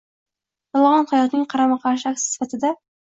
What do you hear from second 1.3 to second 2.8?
qarama-qarshi aksi sifatida